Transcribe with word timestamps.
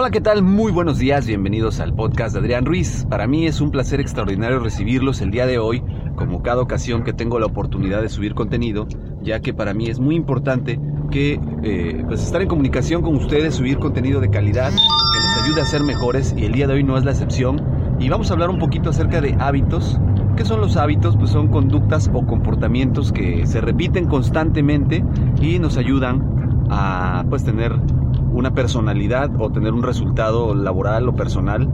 Hola, 0.00 0.12
¿qué 0.12 0.20
tal? 0.20 0.44
Muy 0.44 0.70
buenos 0.70 1.00
días, 1.00 1.26
bienvenidos 1.26 1.80
al 1.80 1.92
podcast 1.92 2.32
de 2.32 2.38
Adrián 2.38 2.64
Ruiz. 2.64 3.04
Para 3.10 3.26
mí 3.26 3.48
es 3.48 3.60
un 3.60 3.72
placer 3.72 3.98
extraordinario 3.98 4.60
recibirlos 4.60 5.20
el 5.22 5.32
día 5.32 5.44
de 5.44 5.58
hoy, 5.58 5.82
como 6.14 6.40
cada 6.40 6.62
ocasión 6.62 7.02
que 7.02 7.12
tengo 7.12 7.40
la 7.40 7.46
oportunidad 7.46 8.00
de 8.00 8.08
subir 8.08 8.36
contenido, 8.36 8.86
ya 9.22 9.40
que 9.40 9.52
para 9.52 9.74
mí 9.74 9.88
es 9.88 9.98
muy 9.98 10.14
importante 10.14 10.78
que 11.10 11.40
eh, 11.64 12.04
pues 12.06 12.22
estar 12.22 12.40
en 12.40 12.46
comunicación 12.46 13.02
con 13.02 13.16
ustedes, 13.16 13.56
subir 13.56 13.80
contenido 13.80 14.20
de 14.20 14.30
calidad 14.30 14.70
que 14.70 15.20
nos 15.20 15.44
ayude 15.44 15.62
a 15.62 15.64
ser 15.64 15.82
mejores 15.82 16.32
y 16.38 16.44
el 16.44 16.52
día 16.52 16.68
de 16.68 16.74
hoy 16.74 16.84
no 16.84 16.96
es 16.96 17.04
la 17.04 17.10
excepción. 17.10 17.60
Y 17.98 18.08
vamos 18.08 18.30
a 18.30 18.34
hablar 18.34 18.50
un 18.50 18.60
poquito 18.60 18.90
acerca 18.90 19.20
de 19.20 19.34
hábitos. 19.40 19.98
¿Qué 20.36 20.44
son 20.44 20.60
los 20.60 20.76
hábitos? 20.76 21.16
Pues 21.16 21.32
son 21.32 21.48
conductas 21.48 22.08
o 22.14 22.24
comportamientos 22.24 23.10
que 23.10 23.48
se 23.48 23.60
repiten 23.60 24.06
constantemente 24.06 25.04
y 25.42 25.58
nos 25.58 25.76
ayudan 25.76 26.68
a 26.70 27.24
pues 27.28 27.42
tener 27.42 27.72
una 28.38 28.54
personalidad 28.54 29.30
o 29.40 29.50
tener 29.50 29.72
un 29.72 29.82
resultado 29.82 30.54
laboral 30.54 31.08
o 31.08 31.14
personal. 31.14 31.68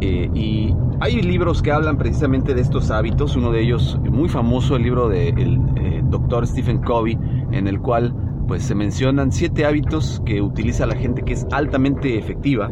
Eh, 0.00 0.30
y 0.32 0.74
hay 1.00 1.20
libros 1.22 1.60
que 1.60 1.72
hablan 1.72 1.98
precisamente 1.98 2.54
de 2.54 2.60
estos 2.60 2.90
hábitos. 2.90 3.36
Uno 3.36 3.50
de 3.50 3.62
ellos, 3.62 3.98
muy 4.10 4.28
famoso, 4.28 4.76
el 4.76 4.84
libro 4.84 5.08
del 5.08 5.34
de 5.74 5.98
eh, 5.98 6.02
doctor 6.04 6.46
Stephen 6.46 6.78
Covey, 6.78 7.18
en 7.50 7.66
el 7.66 7.80
cual 7.80 8.14
pues 8.46 8.62
se 8.62 8.74
mencionan 8.74 9.32
siete 9.32 9.64
hábitos 9.64 10.22
que 10.24 10.40
utiliza 10.40 10.86
la 10.86 10.94
gente 10.94 11.22
que 11.22 11.32
es 11.32 11.46
altamente 11.50 12.16
efectiva. 12.16 12.70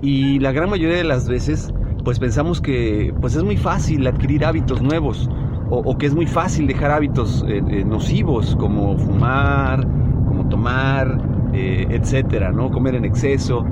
Y 0.00 0.38
la 0.38 0.52
gran 0.52 0.70
mayoría 0.70 0.96
de 0.96 1.04
las 1.04 1.28
veces 1.28 1.72
pues 2.04 2.20
pensamos 2.20 2.60
que 2.60 3.12
pues 3.20 3.34
es 3.34 3.42
muy 3.42 3.56
fácil 3.56 4.06
adquirir 4.06 4.44
hábitos 4.44 4.80
nuevos 4.80 5.28
o, 5.68 5.98
que 5.98 6.06
es 6.06 6.14
muy 6.14 6.26
fácil 6.26 6.68
dejar 6.68 6.92
hábitos 6.92 7.44
eh, 7.48 7.60
nocivos 7.84 8.54
como 8.54 8.96
fumar, 8.96 9.84
como 10.28 10.48
tomar, 10.48 11.35
eh, 11.56 11.86
etcétera, 11.88 12.52
¿no? 12.52 12.70
Comer 12.70 12.96
en 12.96 13.06
exceso. 13.06 13.64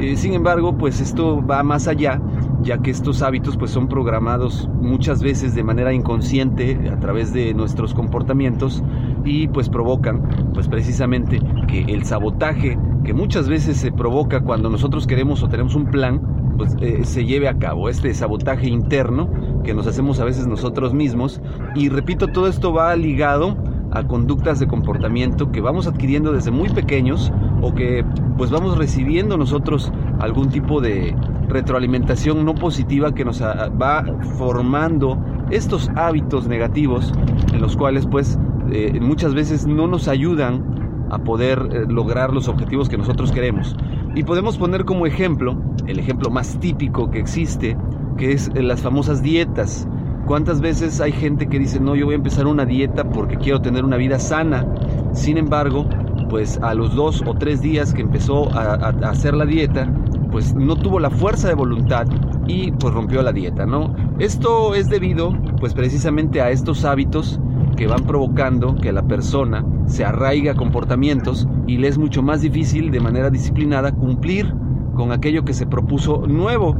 Eh, 0.00 0.16
sin 0.16 0.34
embargo, 0.34 0.78
pues 0.78 1.00
esto 1.00 1.44
va 1.44 1.64
más 1.64 1.88
allá, 1.88 2.20
ya 2.62 2.78
que 2.78 2.92
estos 2.92 3.20
hábitos 3.20 3.56
pues 3.56 3.72
son 3.72 3.88
programados 3.88 4.68
muchas 4.80 5.24
veces 5.24 5.56
de 5.56 5.64
manera 5.64 5.92
inconsciente 5.92 6.78
a 6.88 7.00
través 7.00 7.32
de 7.32 7.52
nuestros 7.52 7.94
comportamientos 7.94 8.84
y 9.24 9.48
pues 9.48 9.68
provocan 9.68 10.52
pues 10.54 10.68
precisamente 10.68 11.40
que 11.66 11.80
el 11.82 12.04
sabotaje 12.04 12.78
que 13.04 13.12
muchas 13.12 13.48
veces 13.48 13.76
se 13.76 13.90
provoca 13.90 14.40
cuando 14.42 14.70
nosotros 14.70 15.08
queremos 15.08 15.42
o 15.42 15.48
tenemos 15.48 15.74
un 15.74 15.86
plan 15.86 16.54
pues 16.56 16.76
eh, 16.80 17.04
se 17.04 17.24
lleve 17.24 17.48
a 17.48 17.58
cabo 17.58 17.88
este 17.88 18.14
sabotaje 18.14 18.68
interno 18.68 19.28
que 19.64 19.74
nos 19.74 19.88
hacemos 19.88 20.20
a 20.20 20.24
veces 20.24 20.46
nosotros 20.46 20.94
mismos 20.94 21.40
y 21.74 21.88
repito 21.88 22.28
todo 22.28 22.46
esto 22.46 22.72
va 22.72 22.94
ligado 22.94 23.56
a 23.92 24.06
conductas 24.06 24.58
de 24.58 24.66
comportamiento 24.66 25.52
que 25.52 25.60
vamos 25.60 25.86
adquiriendo 25.86 26.32
desde 26.32 26.50
muy 26.50 26.68
pequeños 26.70 27.32
o 27.60 27.74
que 27.74 28.04
pues 28.36 28.50
vamos 28.50 28.76
recibiendo 28.78 29.36
nosotros 29.36 29.92
algún 30.18 30.48
tipo 30.48 30.80
de 30.80 31.14
retroalimentación 31.48 32.44
no 32.44 32.54
positiva 32.54 33.14
que 33.14 33.24
nos 33.24 33.42
va 33.42 34.04
formando 34.38 35.18
estos 35.50 35.90
hábitos 35.96 36.48
negativos 36.48 37.12
en 37.52 37.60
los 37.60 37.76
cuales 37.76 38.06
pues 38.06 38.38
eh, 38.70 38.98
muchas 39.00 39.34
veces 39.34 39.66
no 39.66 39.86
nos 39.86 40.08
ayudan 40.08 41.06
a 41.10 41.18
poder 41.18 41.68
eh, 41.70 41.84
lograr 41.86 42.32
los 42.32 42.48
objetivos 42.48 42.88
que 42.88 42.96
nosotros 42.96 43.30
queremos. 43.32 43.76
Y 44.14 44.22
podemos 44.22 44.56
poner 44.56 44.86
como 44.86 45.06
ejemplo, 45.06 45.62
el 45.86 45.98
ejemplo 45.98 46.30
más 46.30 46.58
típico 46.58 47.10
que 47.10 47.18
existe, 47.18 47.76
que 48.16 48.32
es 48.32 48.50
las 48.54 48.80
famosas 48.80 49.22
dietas. 49.22 49.86
¿Cuántas 50.26 50.60
veces 50.60 51.00
hay 51.00 51.12
gente 51.12 51.48
que 51.48 51.58
dice, 51.58 51.80
no, 51.80 51.94
yo 51.96 52.06
voy 52.06 52.14
a 52.14 52.16
empezar 52.16 52.46
una 52.46 52.64
dieta 52.64 53.04
porque 53.04 53.36
quiero 53.36 53.60
tener 53.60 53.84
una 53.84 53.96
vida 53.96 54.18
sana? 54.18 54.64
Sin 55.12 55.36
embargo, 55.36 55.86
pues 56.30 56.58
a 56.62 56.74
los 56.74 56.94
dos 56.94 57.22
o 57.26 57.34
tres 57.34 57.60
días 57.60 57.92
que 57.92 58.02
empezó 58.02 58.50
a, 58.56 58.74
hacer 59.08 59.34
la 59.34 59.44
dieta, 59.44 59.92
pues 60.30 60.54
no 60.54 60.76
tuvo 60.76 61.00
la 61.00 61.10
fuerza 61.10 61.48
de 61.48 61.54
voluntad 61.54 62.06
y 62.46 62.72
pues 62.72 62.94
rompió 62.94 63.22
la 63.22 63.32
dieta, 63.32 63.66
¿no? 63.66 63.94
Esto 64.18 64.74
es 64.74 64.88
debido 64.88 65.36
pues 65.60 65.74
precisamente 65.74 66.40
a 66.40 66.50
estos 66.50 66.84
hábitos 66.84 67.38
que 67.76 67.86
van 67.86 68.04
provocando 68.04 68.76
que 68.76 68.92
la 68.92 69.02
persona 69.02 69.64
se 69.86 70.04
arraiga 70.04 70.52
a 70.52 70.56
comportamientos 70.56 71.48
y 71.66 71.78
le 71.78 71.88
es 71.88 71.98
mucho 71.98 72.22
más 72.22 72.40
difícil 72.40 72.90
de 72.90 73.00
manera 73.00 73.28
disciplinada 73.28 73.92
cumplir 73.92 74.54
con 74.94 75.12
aquello 75.12 75.44
que 75.44 75.54
se 75.54 75.66
propuso 75.66 76.26
nuevo. 76.26 76.76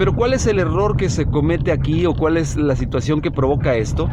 Pero 0.00 0.14
¿cuál 0.14 0.32
es 0.32 0.46
el 0.46 0.58
error 0.58 0.96
que 0.96 1.10
se 1.10 1.26
comete 1.26 1.72
aquí 1.72 2.06
o 2.06 2.14
cuál 2.14 2.38
es 2.38 2.56
la 2.56 2.74
situación 2.74 3.20
que 3.20 3.30
provoca 3.30 3.74
esto? 3.74 4.08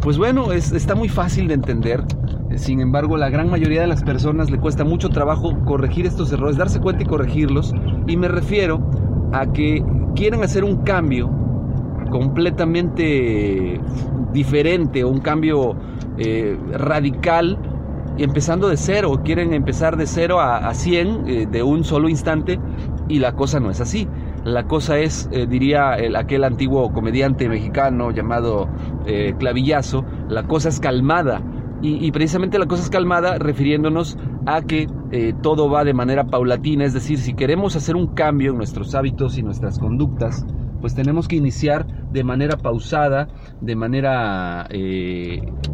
Pues 0.00 0.16
bueno, 0.16 0.52
es, 0.52 0.70
está 0.70 0.94
muy 0.94 1.08
fácil 1.08 1.48
de 1.48 1.54
entender. 1.54 2.04
Sin 2.54 2.78
embargo, 2.78 3.16
la 3.16 3.30
gran 3.30 3.50
mayoría 3.50 3.80
de 3.80 3.88
las 3.88 4.04
personas 4.04 4.48
le 4.52 4.60
cuesta 4.60 4.84
mucho 4.84 5.08
trabajo 5.08 5.58
corregir 5.64 6.06
estos 6.06 6.30
errores, 6.30 6.56
darse 6.56 6.78
cuenta 6.78 7.02
y 7.02 7.06
corregirlos. 7.06 7.74
Y 8.06 8.16
me 8.16 8.28
refiero 8.28 8.88
a 9.32 9.52
que 9.52 9.84
quieren 10.14 10.44
hacer 10.44 10.62
un 10.62 10.84
cambio 10.84 11.28
completamente 12.12 13.80
diferente 14.32 15.02
o 15.02 15.08
un 15.08 15.18
cambio 15.18 15.74
eh, 16.16 16.56
radical 16.74 17.58
empezando 18.18 18.68
de 18.68 18.76
cero, 18.76 19.20
quieren 19.24 19.52
empezar 19.52 19.96
de 19.96 20.06
cero 20.06 20.38
a, 20.40 20.72
100 20.72 21.24
eh, 21.26 21.46
de 21.50 21.62
un 21.64 21.82
solo 21.82 22.08
instante 22.08 22.60
y 23.08 23.18
la 23.18 23.32
cosa 23.32 23.58
no 23.58 23.72
es 23.72 23.80
así. 23.80 24.06
La 24.44 24.64
cosa 24.64 24.98
es, 24.98 25.28
eh, 25.32 25.46
diría 25.46 25.94
el, 25.94 26.16
aquel 26.16 26.44
antiguo 26.44 26.92
comediante 26.92 27.48
mexicano 27.48 28.10
llamado 28.10 28.68
eh, 29.06 29.34
Clavillazo, 29.38 30.04
la 30.28 30.46
cosa 30.46 30.68
es 30.68 30.80
calmada. 30.80 31.42
Y, 31.86 32.10
precisamente 32.12 32.58
la 32.58 32.64
cosa 32.64 32.82
es 32.82 32.88
calmada 32.88 33.36
refiriéndonos 33.36 34.16
a 34.46 34.62
que 34.62 34.88
eh, 35.10 35.34
todo 35.42 35.68
va 35.68 35.84
de 35.84 35.92
manera 35.92 36.24
paulatina, 36.24 36.86
es 36.86 36.94
decir, 36.94 37.18
si 37.18 37.34
queremos 37.34 37.76
hacer 37.76 37.94
un 37.94 38.14
cambio 38.14 38.52
en 38.52 38.56
nuestros 38.56 38.94
hábitos 38.94 39.36
y 39.36 39.42
nuestras 39.42 39.78
conductas, 39.78 40.46
pues 40.80 40.94
tenemos 40.94 41.28
que 41.28 41.36
iniciar 41.36 41.86
de 42.10 42.24
manera 42.24 42.56
pausada, 42.56 43.28
de 43.60 43.76
manera 43.76 44.66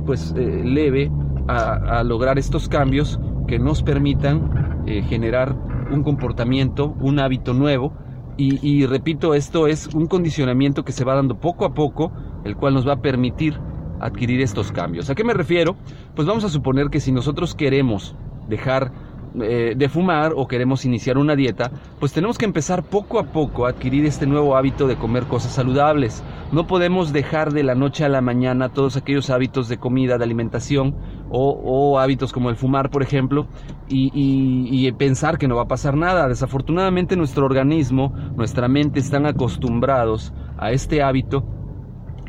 pues 0.05 0.35
leve, 0.35 1.13
a, 1.47 1.99
a, 2.01 2.03
lograr 2.03 2.41
estos 2.41 2.69
cambios 2.69 3.21
que 3.47 3.61
nos 3.61 3.85
permitan 3.85 4.83
generar 5.09 5.55
un 5.93 6.03
comportamiento, 6.03 6.97
un 6.99 7.21
hábito 7.21 7.55
nuevo 7.55 7.93
y, 8.37 8.87
repito, 8.87 9.35
esto 9.35 9.67
es 9.67 9.87
un 9.89 10.07
condicionamiento 10.07 10.83
que 10.83 10.93
se 10.93 11.05
va 11.05 11.15
dando 11.15 11.37
poco 11.37 11.65
a 11.67 11.75
poco, 11.75 12.13
el 12.43 12.57
cual 12.57 12.73
nos 12.75 12.89
va 12.89 12.95
a 12.95 13.01
permitir 13.01 13.61
adquirir 13.99 14.41
estos 14.41 14.73
cambios. 14.73 15.11
¿A 15.11 15.15
qué 15.15 15.25
me 15.25 15.35
refiero? 15.35 15.77
Pues 16.15 16.27
vamos 16.27 16.45
a 16.45 16.49
suponer 16.49 16.89
que 16.89 17.01
si 17.01 17.13
nosotros 17.13 17.55
queremos 17.55 18.15
dejar 18.47 18.93
eh, 19.41 19.75
de 19.77 19.89
fumar 19.89 20.33
o 20.35 20.49
queremos 20.49 20.85
iniciar 20.85 21.17
una 21.17 21.37
dieta, 21.37 21.71
pues 22.01 22.13
tenemos 22.13 22.37
que 22.37 22.47
empezar 22.47 22.83
poco 22.83 23.19
a 23.19 23.25
poco 23.25 23.65
a 23.65 23.71
adquirir 23.71 24.05
este 24.05 24.27
nuevo 24.27 24.57
hábito 24.57 24.89
de 24.89 24.97
comer 24.97 25.25
cosas 25.25 25.53
saludables. 25.53 26.25
No 26.51 26.67
podemos 26.67 27.13
dejar 27.13 27.53
de 27.53 27.63
la 27.63 27.75
noche 27.75 28.05
a 28.05 28.09
la 28.09 28.21
mañana 28.21 28.71
todos 28.71 28.97
aquellos 28.97 29.31
hábitos 29.31 29.69
de 29.69 29.79
comida, 29.79 30.19
de 30.19 30.25
alimentación 30.25 30.97
o, 31.31 31.99
hábitos 32.01 32.33
como 32.33 32.51
el 32.51 32.57
fumar, 32.57 32.91
por 32.91 33.05
ejemplo, 33.05 33.47
y, 33.89 34.11
y, 34.15 34.91
pensar 34.93 35.39
que 35.39 35.47
no 35.47 35.57
va 35.57 35.63
a 35.63 35.69
pasar 35.69 35.97
nada. 35.97 36.27
Desafortunadamente 36.27 37.17
nuestro 37.17 37.47
organismo, 37.47 38.13
nuestra 38.37 38.67
mente 38.67 38.99
están 38.99 39.27
acostumbrados 39.27 40.33
a 40.59 40.73
este 40.73 41.03
hábito 41.03 41.45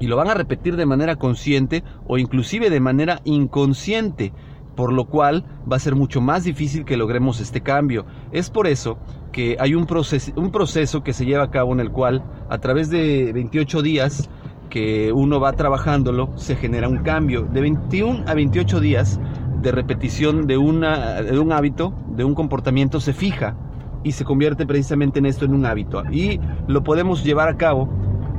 y 0.02 0.08
lo 0.08 0.18
van 0.18 0.30
a 0.30 0.34
repetir 0.34 0.75
de 0.75 0.86
manera 0.86 1.16
consciente 1.16 1.84
o 2.08 2.18
inclusive 2.18 2.70
de 2.70 2.80
manera 2.80 3.22
inconsciente 3.24 4.34
por 4.76 4.94
lo 4.94 5.06
cual 5.06 5.46
va 5.72 5.76
a 5.76 5.80
ser 5.80 5.96
mucho 5.96 6.22
más 6.22 6.44
difícil 6.44 6.86
que 6.86 6.98
logremos 6.98 7.40
este 7.40 7.62
cambio. 7.62 8.06
Es 8.32 8.50
por 8.50 8.68
eso 8.68 8.98
que 9.32 9.58
hay 9.60 9.76
un, 9.76 9.86
proceso, 9.86 10.32
un 10.36 10.52
proceso 10.52 11.04
que 11.04 11.14
se 11.14 11.26
lleva 11.26 11.44
a 11.44 11.52
cabo 11.52 11.74
en 11.74 11.80
el 11.80 11.92
cual 11.92 12.24
a 12.50 12.58
través 12.60 12.90
de 12.90 13.32
28 13.34 13.82
días 13.82 14.30
que 14.70 15.12
uno 15.12 15.40
va 15.40 15.54
trabajándolo 15.54 16.32
se 16.36 16.56
genera 16.56 16.88
un 16.88 17.00
cambio. 17.00 17.44
De 17.44 17.62
21 17.62 18.24
a 18.28 18.34
28 18.34 18.80
días 18.80 19.20
de 19.62 19.72
repetición 19.72 20.48
de, 20.48 20.58
un 20.58 20.84
hábito, 20.84 21.94
de 22.16 22.24
un 22.24 22.34
comportamiento, 22.34 23.00
se 23.00 23.14
fija 23.14 23.56
y 24.04 24.14
se 24.14 24.26
convierte 24.26 24.66
precisamente 24.66 25.20
en 25.20 25.28
esto, 25.28 25.46
en 25.46 25.54
un 25.54 25.66
hábito. 25.66 26.04
Y 26.12 26.40
lo 26.68 26.84
podemos 26.84 27.24
llevar 27.24 27.48
a 27.48 27.58
cabo, 27.58 27.90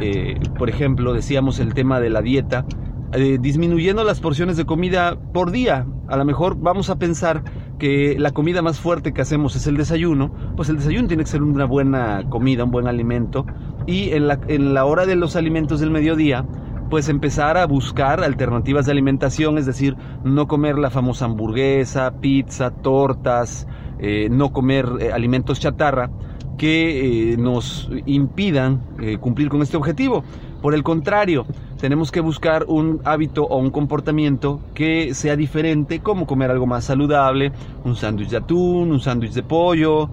eh, 0.00 0.40
por 0.58 0.68
ejemplo, 0.68 1.12
decíamos 1.12 1.60
el 1.60 1.74
tema 1.74 2.00
de 2.00 2.10
la 2.10 2.22
dieta, 2.22 2.64
eh, 3.14 3.36
disminuyendo 3.38 4.04
las 4.04 4.20
porciones 4.20 4.56
de 4.56 4.64
comida 4.64 5.18
por 5.34 5.50
día. 5.50 5.86
A 6.08 6.16
lo 6.16 6.24
mejor 6.24 6.56
vamos 6.58 6.88
a 6.88 6.96
pensar 6.96 7.44
que 7.78 8.16
la 8.18 8.30
comida 8.30 8.62
más 8.62 8.80
fuerte 8.80 9.12
que 9.12 9.20
hacemos 9.20 9.54
es 9.54 9.66
el 9.66 9.76
desayuno, 9.76 10.32
pues 10.56 10.70
el 10.70 10.76
desayuno 10.76 11.08
tiene 11.08 11.24
que 11.24 11.30
ser 11.30 11.42
una 11.42 11.66
buena 11.66 12.24
comida, 12.30 12.64
un 12.64 12.70
buen 12.70 12.86
alimento. 12.86 13.44
Y 13.86 14.12
en 14.12 14.28
la, 14.28 14.84
hora 14.86 15.04
de 15.04 15.16
los 15.16 15.36
alimentos 15.36 15.80
del 15.80 15.90
mediodía, 15.90 16.46
pues 16.88 17.10
empezar 17.10 17.58
a 17.58 17.66
buscar 17.66 18.24
alternativas 18.24 18.86
de 18.86 18.92
alimentación, 18.92 19.58
es 19.58 19.66
decir, 19.66 19.94
no 20.24 20.48
comer 20.48 20.78
la 20.78 20.88
famosa 20.88 21.26
hamburguesa, 21.26 22.14
pizza, 22.18 22.70
tortas, 22.70 23.66
eh, 23.98 24.28
no 24.30 24.52
comer 24.52 24.86
eh, 25.00 25.12
alimentos 25.12 25.60
chatarra 25.60 26.10
que 26.56 27.34
nos 27.38 27.90
impidan 28.06 28.80
cumplir 29.20 29.48
con 29.48 29.62
este 29.62 29.76
objetivo. 29.76 30.22
Por 30.62 30.74
el 30.74 30.84
contrario, 30.84 31.44
tenemos 31.80 32.12
que 32.12 32.20
buscar 32.20 32.64
un 32.68 33.00
hábito 33.04 33.42
o 33.42 33.58
un 33.58 33.70
comportamiento 33.70 34.60
que 34.74 35.12
sea 35.12 35.34
diferente, 35.34 35.98
como 35.98 36.24
comer 36.24 36.52
algo 36.52 36.66
más 36.66 36.84
saludable, 36.84 37.50
un 37.84 37.96
sándwich 37.96 38.28
de 38.28 38.36
atún, 38.36 38.92
un 38.92 39.00
sándwich 39.00 39.32
de 39.32 39.42
pollo, 39.42 40.08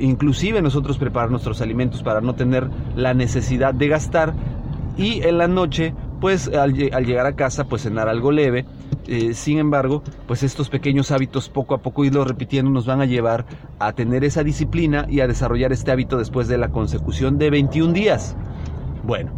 inclusive 0.00 0.62
nosotros 0.62 0.96
preparar 0.96 1.30
nuestros 1.30 1.60
alimentos 1.60 2.02
para 2.02 2.22
no 2.22 2.34
tener 2.34 2.68
la 2.96 3.12
necesidad 3.12 3.74
de 3.74 3.88
gastar 3.88 4.34
y 4.96 5.22
en 5.22 5.38
la 5.38 5.48
noche 5.48 5.94
pues 6.20 6.48
al, 6.48 6.74
llegar 6.74 7.26
a 7.26 7.36
casa 7.36 7.64
pues 7.64 7.82
cenar 7.82 8.08
algo 8.08 8.32
leve. 8.32 8.64
Eh, 9.06 9.34
sin 9.34 9.58
embargo, 9.58 10.02
pues 10.26 10.42
estos 10.42 10.68
pequeños 10.68 11.10
hábitos 11.10 11.48
poco 11.48 11.74
a 11.74 11.78
poco 11.78 12.04
irlos 12.04 12.28
repitiendo 12.28 12.70
nos 12.70 12.86
van 12.86 13.00
a 13.00 13.06
llevar 13.06 13.44
a 13.78 13.92
tener 13.92 14.24
esa 14.24 14.44
disciplina 14.44 15.06
y 15.08 15.20
a 15.20 15.26
desarrollar 15.26 15.72
este 15.72 15.90
hábito 15.90 16.16
después 16.16 16.46
de 16.48 16.58
la 16.58 16.68
consecución 16.68 17.38
de 17.38 17.50
21 17.50 17.92
días. 17.92 18.36
Bueno, 19.02 19.32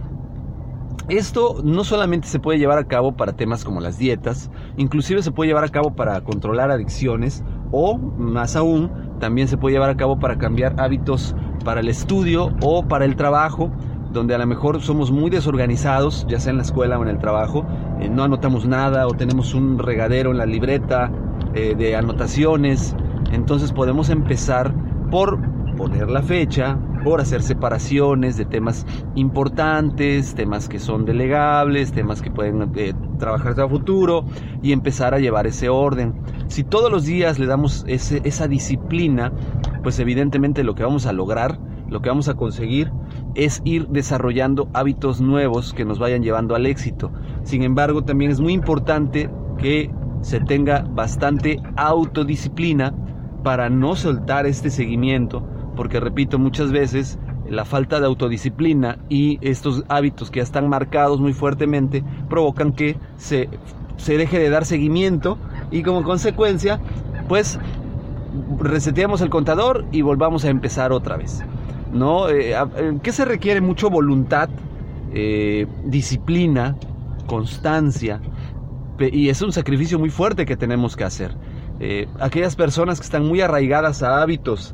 esto 1.08 1.56
no 1.64 1.84
solamente 1.84 2.28
se 2.28 2.38
puede 2.38 2.58
llevar 2.58 2.78
a 2.78 2.84
cabo 2.84 3.12
para 3.16 3.32
temas 3.32 3.64
como 3.64 3.80
las 3.80 3.98
dietas, 3.98 4.50
inclusive 4.76 5.22
se 5.22 5.32
puede 5.32 5.48
llevar 5.48 5.64
a 5.64 5.68
cabo 5.68 5.94
para 5.94 6.20
controlar 6.22 6.70
adicciones 6.70 7.42
o, 7.70 7.98
más 7.98 8.56
aún, 8.56 8.90
también 9.18 9.48
se 9.48 9.56
puede 9.56 9.74
llevar 9.74 9.90
a 9.90 9.96
cabo 9.96 10.18
para 10.18 10.38
cambiar 10.38 10.74
hábitos 10.78 11.34
para 11.64 11.80
el 11.80 11.88
estudio 11.88 12.50
o 12.60 12.86
para 12.86 13.04
el 13.04 13.16
trabajo 13.16 13.70
donde 14.12 14.34
a 14.34 14.38
lo 14.38 14.46
mejor 14.46 14.80
somos 14.82 15.10
muy 15.10 15.30
desorganizados, 15.30 16.26
ya 16.28 16.38
sea 16.38 16.50
en 16.50 16.58
la 16.58 16.62
escuela 16.62 16.98
o 16.98 17.02
en 17.02 17.08
el 17.08 17.18
trabajo, 17.18 17.64
eh, 18.00 18.08
no 18.08 18.22
anotamos 18.22 18.66
nada 18.66 19.06
o 19.06 19.14
tenemos 19.14 19.54
un 19.54 19.78
regadero 19.78 20.30
en 20.30 20.38
la 20.38 20.46
libreta 20.46 21.10
eh, 21.54 21.74
de 21.76 21.96
anotaciones, 21.96 22.94
entonces 23.32 23.72
podemos 23.72 24.10
empezar 24.10 24.74
por 25.10 25.38
poner 25.76 26.10
la 26.10 26.22
fecha, 26.22 26.78
por 27.02 27.20
hacer 27.20 27.42
separaciones 27.42 28.36
de 28.36 28.44
temas 28.44 28.86
importantes, 29.14 30.34
temas 30.34 30.68
que 30.68 30.78
son 30.78 31.04
delegables, 31.04 31.92
temas 31.92 32.22
que 32.22 32.30
pueden 32.30 32.70
eh, 32.76 32.94
trabajarse 33.18 33.62
a 33.62 33.68
futuro 33.68 34.24
y 34.62 34.72
empezar 34.72 35.14
a 35.14 35.18
llevar 35.18 35.46
ese 35.46 35.68
orden. 35.68 36.14
Si 36.48 36.64
todos 36.64 36.90
los 36.90 37.04
días 37.04 37.38
le 37.38 37.46
damos 37.46 37.84
esa 37.86 38.48
disciplina, 38.48 39.32
pues 39.82 39.98
evidentemente 39.98 40.64
lo 40.64 40.74
que 40.74 40.84
vamos 40.84 41.06
a 41.06 41.12
lograr 41.12 41.58
lo 41.92 42.00
que 42.00 42.08
vamos 42.08 42.28
a 42.28 42.34
conseguir 42.34 42.90
es 43.34 43.60
ir 43.64 43.86
desarrollando 43.88 44.70
hábitos 44.72 45.20
nuevos 45.20 45.74
que 45.74 45.84
nos 45.84 45.98
vayan 45.98 46.22
llevando 46.22 46.54
al 46.54 46.64
éxito. 46.64 47.12
Sin 47.44 47.62
embargo, 47.62 48.02
también 48.02 48.30
es 48.30 48.40
muy 48.40 48.54
importante 48.54 49.28
que 49.58 49.90
se 50.22 50.40
tenga 50.40 50.86
bastante 50.88 51.60
autodisciplina 51.76 52.94
para 53.42 53.68
no 53.68 53.94
soltar 53.94 54.46
este 54.46 54.70
seguimiento, 54.70 55.46
porque 55.76 56.00
repito, 56.00 56.38
muchas 56.38 56.72
veces 56.72 57.18
la 57.48 57.64
falta 57.64 58.00
de 58.00 58.06
autodisciplina 58.06 58.98
y 59.08 59.38
estos 59.40 59.84
hábitos 59.88 60.30
que 60.30 60.40
ya 60.40 60.44
están 60.44 60.68
marcados 60.68 61.20
muy 61.20 61.32
fuertemente 61.32 62.04
provocan 62.28 62.72
que 62.72 62.96
se, 63.16 63.48
se 63.96 64.16
deje 64.16 64.38
de 64.38 64.50
dar 64.50 64.64
seguimiento 64.64 65.38
y 65.70 65.82
como 65.82 66.02
consecuencia, 66.02 66.80
pues 67.28 67.58
reseteamos 68.58 69.20
el 69.20 69.30
contador 69.30 69.84
y 69.92 70.02
volvamos 70.02 70.44
a 70.44 70.50
empezar 70.50 70.92
otra 70.92 71.16
vez. 71.16 71.44
¿no? 71.92 72.28
Eh, 72.28 72.52
eh, 72.52 72.98
¿Qué 73.02 73.12
se 73.12 73.24
requiere? 73.24 73.60
Mucho 73.60 73.90
voluntad, 73.90 74.48
eh, 75.12 75.66
disciplina, 75.84 76.76
constancia, 77.26 78.20
y 78.98 79.28
es 79.28 79.42
un 79.42 79.52
sacrificio 79.52 79.98
muy 79.98 80.10
fuerte 80.10 80.46
que 80.46 80.56
tenemos 80.56 80.96
que 80.96 81.04
hacer. 81.04 81.36
aquellas 82.20 82.54
personas 82.54 83.00
que 83.00 83.04
están 83.04 83.26
muy 83.26 83.40
arraigadas 83.40 84.04
a 84.04 84.22
hábitos, 84.22 84.72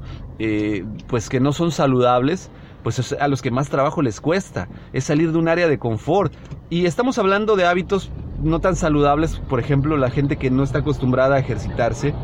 pues 1.08 1.29
que 1.29 1.40
no 1.40 1.52
son 1.52 1.70
saludables, 1.73 2.50
pues 2.82 2.99
es 2.99 3.12
a 3.12 3.29
los 3.29 3.43
que 3.43 3.50
más 3.50 3.69
trabajo 3.69 4.02
les 4.02 4.20
cuesta, 4.20 4.69
es 4.93 5.05
salir 5.05 5.32
de 5.32 5.38
un 5.38 5.49
área 5.49 5.69
de 5.69 5.79
confort. 5.79 6.32
Y 6.70 6.87
estamos 6.87 7.19
hablando 7.19 7.56
de 7.56 7.67
hábitos 7.67 8.11
no 8.43 8.61
tan 8.61 8.76
saludables, 8.76 9.38
por 9.49 9.61
ejemplo, 9.61 9.96
la 9.96 10.11
gente 10.11 10.37
que 10.37 10.50
no 10.50 10.62
está 10.62 10.79
acostumbrada 10.79 11.37
a 11.37 11.38
ejercitarse, 11.38 12.14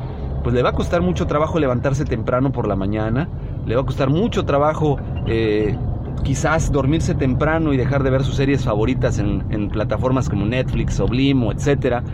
pues 0.42 0.54
le 0.54 0.62
va 0.62 0.70
a 0.70 0.74
costar 0.74 1.00
mucho 1.00 1.26
trabajo 1.26 1.58
levantarse 1.58 2.04
temprano 2.04 2.52
por 2.52 2.68
la 2.68 2.76
mañana, 2.76 3.28
le 3.66 3.74
va 3.74 3.82
a 3.82 3.86
costar 3.86 4.10
mucho 4.10 4.44
trabajo 4.44 4.98
eh, 5.26 5.76
quizás 6.22 6.70
dormirse 6.70 7.14
temprano 7.14 7.72
y 7.72 7.76
dejar 7.76 8.02
de 8.02 8.10
ver 8.10 8.22
sus 8.22 8.36
series 8.36 8.64
favoritas 8.64 9.18
en, 9.18 9.70
plataformas 9.70 10.28
como 10.28 10.44
Netflix 10.44 11.00
o 11.00 11.06
Blim 11.06 11.42
o 11.44 11.52
etcétera 11.52 12.04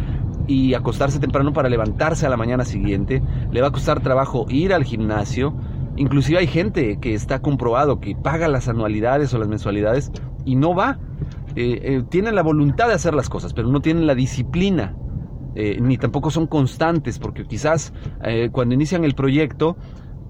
y 0.46 0.74
acostarse 0.74 1.18
temprano 1.18 1.52
para 1.52 1.68
levantarse 1.68 2.26
a 2.26 2.28
la 2.28 2.36
mañana 2.36 2.64
siguiente. 2.64 3.22
Le 3.52 3.60
va 3.60 3.68
a 3.68 3.70
costar 3.70 4.00
trabajo 4.00 4.46
ir 4.48 4.72
al 4.72 4.84
gimnasio. 4.84 5.54
Inclusive 6.00 6.38
hay 6.38 6.46
gente 6.46 6.98
que 6.98 7.14
está 7.14 7.40
comprobado 7.40 8.00
que 8.00 8.16
paga 8.16 8.48
las 8.48 8.68
anualidades 8.68 9.32
o 9.34 9.38
las 9.38 9.48
mensualidades 9.48 10.10
y 10.44 10.56
no 10.56 10.74
va. 10.74 10.98
Eh, 11.56 11.80
eh, 11.82 12.02
tienen 12.08 12.34
la 12.34 12.42
voluntad 12.42 12.88
de 12.88 12.94
hacer 12.94 13.14
las 13.14 13.28
cosas, 13.28 13.52
pero 13.52 13.68
no 13.68 13.80
tienen 13.80 14.06
la 14.06 14.14
disciplina. 14.14 14.94
ni 15.54 15.98
tampoco 15.98 16.30
son 16.30 16.46
constantes, 16.46 17.18
porque 17.18 17.44
quizás 17.44 17.92
cuando 18.52 18.74
inician 18.74 19.04
el 19.04 19.14
proyecto 19.14 19.76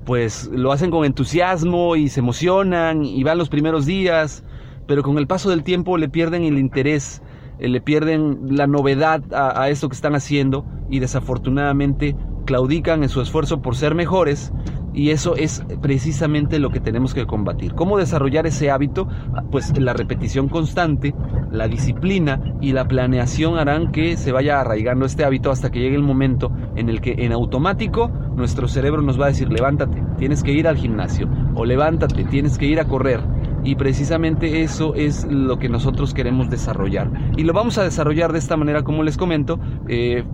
pues 0.04 0.50
lo 0.52 0.72
hacen 0.72 0.90
con 0.90 1.04
entusiasmo 1.04 1.96
y 1.96 2.08
se 2.08 2.20
emocionan 2.20 3.04
y 3.04 3.22
van 3.22 3.38
los 3.38 3.48
primeros 3.48 3.86
días, 3.86 4.42
pero 4.86 5.02
con 5.02 5.18
el 5.18 5.26
paso 5.26 5.50
del 5.50 5.62
tiempo 5.62 5.98
le 5.98 6.08
pierden 6.08 6.44
el 6.44 6.58
interés, 6.58 7.22
eh, 7.58 7.68
le 7.68 7.80
pierden 7.80 8.56
la 8.56 8.66
novedad 8.66 9.22
a, 9.32 9.62
a 9.62 9.68
esto 9.68 9.88
que 9.88 9.94
están 9.94 10.14
haciendo 10.14 10.64
y 10.88 10.98
desafortunadamente 10.98 12.16
claudican 12.44 13.02
en 13.02 13.08
su 13.08 13.20
esfuerzo 13.20 13.62
por 13.62 13.76
ser 13.76 13.94
mejores 13.94 14.52
y 14.92 15.10
eso 15.10 15.36
es 15.36 15.62
precisamente 15.80 16.58
lo 16.58 16.70
que 16.70 16.80
tenemos 16.80 17.14
que 17.14 17.26
combatir. 17.26 17.74
¿Cómo 17.74 17.98
desarrollar 17.98 18.46
ese 18.46 18.70
hábito? 18.70 19.08
Pues 19.50 19.78
la 19.78 19.92
repetición 19.92 20.48
constante, 20.48 21.14
la 21.50 21.68
disciplina 21.68 22.40
y 22.60 22.72
la 22.72 22.88
planeación 22.88 23.58
harán 23.58 23.92
que 23.92 24.16
se 24.16 24.32
vaya 24.32 24.60
arraigando 24.60 25.06
este 25.06 25.24
hábito 25.24 25.50
hasta 25.50 25.70
que 25.70 25.80
llegue 25.80 25.96
el 25.96 26.02
momento 26.02 26.50
en 26.76 26.88
el 26.88 27.00
que 27.00 27.14
en 27.18 27.32
automático 27.32 28.10
nuestro 28.34 28.68
cerebro 28.68 29.02
nos 29.02 29.20
va 29.20 29.26
a 29.26 29.28
decir 29.28 29.50
levántate, 29.50 30.02
tienes 30.18 30.42
que 30.42 30.52
ir 30.52 30.66
al 30.66 30.76
gimnasio 30.76 31.28
o 31.54 31.64
levántate, 31.64 32.24
tienes 32.24 32.58
que 32.58 32.66
ir 32.66 32.80
a 32.80 32.86
correr. 32.86 33.20
Y 33.62 33.74
precisamente 33.74 34.62
eso 34.62 34.94
es 34.94 35.26
lo 35.26 35.58
que 35.58 35.68
nosotros 35.68 36.14
queremos 36.14 36.48
desarrollar. 36.48 37.10
Y 37.36 37.44
lo 37.44 37.52
vamos 37.52 37.76
a 37.76 37.84
desarrollar 37.84 38.32
de 38.32 38.38
esta 38.38 38.56
manera, 38.56 38.82
como 38.84 39.02
les 39.02 39.18
comento, 39.18 39.60
eh, 39.86 40.24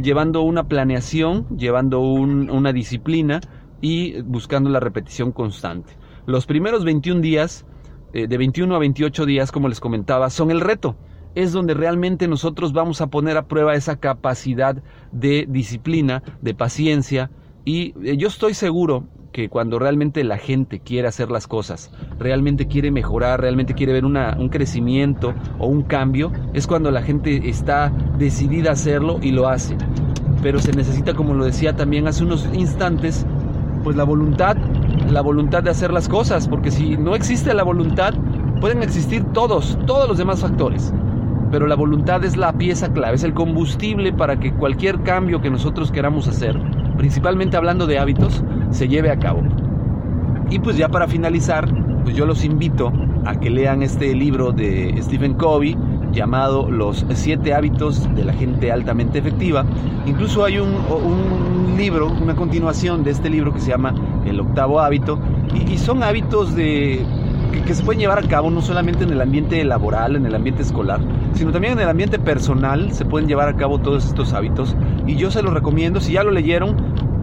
llevando 0.00 0.42
una 0.42 0.64
planeación, 0.64 1.46
llevando 1.56 2.00
una 2.00 2.72
disciplina, 2.72 3.40
y 3.82 4.22
buscando 4.22 4.70
la 4.70 4.80
repetición 4.80 5.32
constante. 5.32 5.92
Los 6.24 6.46
primeros 6.46 6.84
21 6.84 7.20
días, 7.20 7.66
eh, 8.14 8.26
de 8.28 8.38
21 8.38 8.74
a 8.74 8.78
28 8.78 9.26
días, 9.26 9.52
como 9.52 9.68
les 9.68 9.80
comentaba, 9.80 10.30
son 10.30 10.50
el 10.50 10.62
reto. 10.62 10.96
Es 11.34 11.52
donde 11.52 11.74
realmente 11.74 12.28
nosotros 12.28 12.72
vamos 12.72 13.00
a 13.00 13.08
poner 13.08 13.36
a 13.36 13.48
prueba 13.48 13.74
esa 13.74 13.96
capacidad 13.96 14.82
de 15.10 15.46
disciplina, 15.48 16.22
de 16.40 16.54
paciencia. 16.54 17.30
Y 17.64 17.94
eh, 18.04 18.16
yo 18.16 18.28
estoy 18.28 18.54
seguro 18.54 19.08
que 19.32 19.48
cuando 19.48 19.78
realmente 19.78 20.22
la 20.24 20.38
gente 20.38 20.78
quiere 20.78 21.08
hacer 21.08 21.30
las 21.30 21.48
cosas, 21.48 21.90
realmente 22.18 22.68
quiere 22.68 22.90
mejorar, 22.90 23.40
realmente 23.40 23.74
quiere 23.74 23.94
ver 23.94 24.04
un 24.04 24.48
crecimiento 24.50 25.34
o 25.58 25.66
un 25.66 25.82
cambio, 25.82 26.30
es 26.52 26.66
cuando 26.66 26.90
la 26.90 27.02
gente 27.02 27.48
está 27.48 27.90
decidida 28.18 28.70
a 28.70 28.72
hacerlo 28.74 29.18
y 29.22 29.32
lo 29.32 29.48
hace. 29.48 29.76
Pero 30.42 30.58
se 30.60 30.72
necesita, 30.72 31.14
como 31.14 31.34
lo 31.34 31.44
decía 31.46 31.74
también 31.74 32.06
hace 32.06 32.24
unos 32.24 32.48
instantes, 32.52 33.26
pues 33.82 33.96
la 33.96 34.04
voluntad, 34.04 34.56
la 35.10 35.20
voluntad 35.20 35.62
de 35.62 35.70
hacer 35.70 35.92
las 35.92 36.08
cosas, 36.08 36.48
porque 36.48 36.70
si 36.70 36.96
no 36.96 37.14
existe 37.14 37.52
la 37.54 37.62
voluntad, 37.62 38.14
pueden 38.60 38.82
existir 38.82 39.24
todos, 39.32 39.78
todos 39.86 40.08
los 40.08 40.18
demás 40.18 40.40
factores. 40.40 40.92
Pero 41.50 41.66
la 41.66 41.74
voluntad 41.74 42.24
es 42.24 42.36
la 42.36 42.52
pieza 42.52 42.92
clave, 42.92 43.16
es 43.16 43.24
el 43.24 43.34
combustible 43.34 44.12
para 44.12 44.38
que 44.38 44.54
cualquier 44.54 45.02
cambio 45.02 45.40
que 45.40 45.50
nosotros 45.50 45.92
queramos 45.92 46.28
hacer, 46.28 46.58
principalmente 46.96 47.56
hablando 47.56 47.86
de 47.86 47.98
hábitos, 47.98 48.42
se 48.70 48.88
lleve 48.88 49.10
a 49.10 49.18
cabo. 49.18 49.42
Y 50.48 50.58
pues 50.58 50.76
ya 50.76 50.88
para 50.88 51.08
finalizar, 51.08 51.68
pues 52.04 52.16
yo 52.16 52.26
los 52.26 52.44
invito 52.44 52.92
a 53.24 53.34
que 53.38 53.50
lean 53.50 53.82
este 53.82 54.14
libro 54.14 54.52
de 54.52 54.98
Stephen 55.02 55.34
Covey 55.34 55.76
llamado 56.12 56.70
Los 56.70 57.04
siete 57.14 57.54
hábitos 57.54 58.12
de 58.14 58.24
la 58.24 58.32
gente 58.32 58.70
altamente 58.70 59.18
efectiva. 59.18 59.64
Incluso 60.06 60.44
hay 60.44 60.58
un, 60.58 60.72
libro, 61.76 62.08
una 62.08 62.36
continuación 62.36 63.02
de 63.02 63.10
este 63.10 63.30
libro 63.30 63.52
que 63.52 63.60
se 63.60 63.70
llama 63.70 63.94
El 64.26 64.38
octavo 64.40 64.80
hábito, 64.80 65.18
y, 65.54 65.78
son 65.78 66.02
hábitos 66.02 66.54
de, 66.54 67.04
que, 67.66 67.74
se 67.74 67.82
pueden 67.82 68.00
llevar 68.00 68.18
a 68.18 68.28
cabo 68.28 68.50
no 68.50 68.60
solamente 68.60 69.04
en 69.04 69.10
el 69.10 69.20
ambiente 69.20 69.64
laboral, 69.64 70.16
en 70.16 70.26
el 70.26 70.34
ambiente 70.34 70.62
escolar, 70.62 71.00
sino 71.34 71.50
también 71.50 71.74
en 71.74 71.80
el 71.80 71.88
ambiente 71.88 72.18
personal, 72.18 72.92
se 72.92 73.04
pueden 73.04 73.26
llevar 73.26 73.48
a 73.48 73.56
cabo 73.56 73.78
todos 73.78 74.04
estos 74.04 74.32
hábitos, 74.32 74.76
y 75.06 75.16
yo 75.16 75.30
se 75.30 75.42
los 75.42 75.52
recomiendo, 75.52 76.00
si 76.00 76.12
ya 76.12 76.22
lo 76.22 76.30
leyeron, 76.30 76.76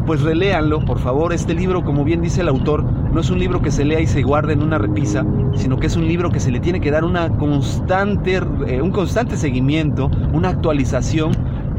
pues 0.05 0.21
reléanlo, 0.21 0.79
por 0.79 0.99
favor. 0.99 1.33
Este 1.33 1.53
libro, 1.53 1.83
como 1.83 2.03
bien 2.03 2.21
dice 2.21 2.41
el 2.41 2.47
autor, 2.47 2.83
no 2.83 3.21
es 3.21 3.29
un 3.29 3.39
libro 3.39 3.61
que 3.61 3.71
se 3.71 3.85
lea 3.85 3.99
y 3.99 4.07
se 4.07 4.21
guarde 4.21 4.53
en 4.53 4.63
una 4.63 4.77
repisa, 4.77 5.25
sino 5.55 5.77
que 5.77 5.87
es 5.87 5.95
un 5.95 6.07
libro 6.07 6.29
que 6.31 6.39
se 6.39 6.51
le 6.51 6.59
tiene 6.59 6.81
que 6.81 6.91
dar 6.91 7.03
una 7.03 7.29
constante, 7.37 8.39
eh, 8.67 8.81
un 8.81 8.91
constante 8.91 9.37
seguimiento, 9.37 10.09
una 10.33 10.49
actualización, 10.49 11.31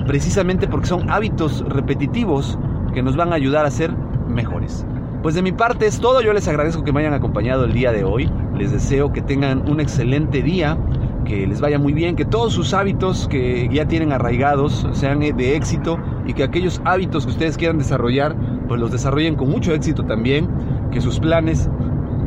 precisamente 0.06 0.66
porque 0.66 0.86
son 0.86 1.10
hábitos 1.10 1.64
repetitivos 1.68 2.58
que 2.92 3.02
nos 3.02 3.16
van 3.16 3.32
a 3.32 3.36
ayudar 3.36 3.66
a 3.66 3.70
ser 3.70 3.92
mejores. 4.28 4.86
Pues 5.22 5.34
de 5.34 5.42
mi 5.42 5.52
parte 5.52 5.86
es 5.86 6.00
todo, 6.00 6.22
yo 6.22 6.32
les 6.32 6.48
agradezco 6.48 6.82
que 6.82 6.92
me 6.92 7.00
hayan 7.00 7.12
acompañado 7.12 7.64
el 7.64 7.72
día 7.74 7.92
de 7.92 8.04
hoy, 8.04 8.30
les 8.56 8.72
deseo 8.72 9.12
que 9.12 9.20
tengan 9.20 9.68
un 9.68 9.80
excelente 9.80 10.42
día, 10.42 10.78
que 11.24 11.46
les 11.46 11.60
vaya 11.60 11.78
muy 11.78 11.92
bien, 11.92 12.16
que 12.16 12.24
todos 12.24 12.52
sus 12.52 12.74
hábitos 12.74 13.28
que 13.28 13.68
ya 13.72 13.86
tienen 13.86 14.12
arraigados 14.12 14.86
sean 14.92 15.20
de 15.20 15.56
éxito 15.56 15.98
y 16.26 16.34
que 16.34 16.42
aquellos 16.42 16.80
hábitos 16.84 17.24
que 17.24 17.32
ustedes 17.32 17.56
quieran 17.56 17.78
desarrollar, 17.78 18.36
pues 18.68 18.80
los 18.80 18.90
desarrollen 18.90 19.36
con 19.36 19.50
mucho 19.50 19.72
éxito 19.74 20.04
también, 20.04 20.48
que 20.90 21.00
sus 21.00 21.20
planes, 21.20 21.68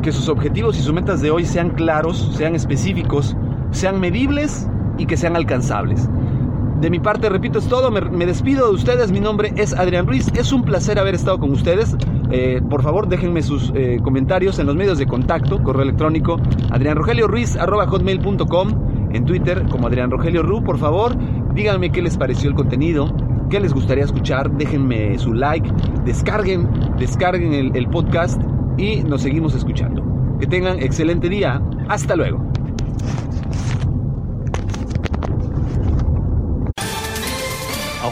que 0.02 0.12
sus 0.12 0.28
objetivos 0.28 0.78
y 0.78 0.82
sus 0.82 0.92
metas 0.92 1.20
de 1.20 1.30
hoy 1.30 1.44
sean 1.44 1.70
claros, 1.70 2.32
sean 2.36 2.54
específicos, 2.54 3.36
sean 3.70 4.00
medibles 4.00 4.68
y 4.98 5.06
que 5.06 5.16
sean 5.16 5.36
alcanzables. 5.36 6.08
De 6.84 6.90
mi 6.90 7.00
parte, 7.00 7.30
repito, 7.30 7.60
es 7.60 7.66
todo. 7.66 7.90
Me, 7.90 8.26
despido 8.26 8.68
de 8.68 8.74
ustedes. 8.74 9.10
Mi 9.10 9.18
nombre 9.18 9.54
es 9.56 9.72
Adrián 9.72 10.06
Ruiz. 10.06 10.30
Es 10.34 10.52
un 10.52 10.64
placer 10.64 10.98
haber 10.98 11.14
estado 11.14 11.38
con 11.38 11.50
ustedes. 11.50 11.96
Eh, 12.30 12.60
por 12.68 12.82
favor, 12.82 13.08
déjenme 13.08 13.40
sus 13.40 13.72
eh, 13.74 14.00
comentarios 14.04 14.58
en 14.58 14.66
los 14.66 14.76
medios 14.76 14.98
de 14.98 15.06
contacto, 15.06 15.62
correo 15.62 15.84
electrónico, 15.84 16.38
adrianrogelioruiz.com, 16.70 18.68
en 19.14 19.24
Twitter 19.24 19.64
como 19.70 19.86
Adrián 19.86 20.10
Rogelio 20.10 20.42
Ru. 20.42 20.62
Por 20.62 20.76
favor, 20.76 21.16
díganme 21.54 21.90
qué 21.90 22.02
les 22.02 22.18
pareció 22.18 22.50
el 22.50 22.54
contenido, 22.54 23.16
qué 23.48 23.60
les 23.60 23.72
gustaría 23.72 24.04
escuchar. 24.04 24.50
Déjenme 24.50 25.18
su 25.18 25.32
like, 25.32 25.66
descarguen, 26.04 26.68
descarguen 26.98 27.54
el, 27.54 27.74
el 27.74 27.88
podcast 27.88 28.42
y 28.76 29.02
nos 29.04 29.22
seguimos 29.22 29.54
escuchando. 29.54 30.04
Que 30.38 30.46
tengan 30.46 30.80
excelente 30.80 31.30
día. 31.30 31.62
Hasta 31.88 32.14
luego. 32.14 32.44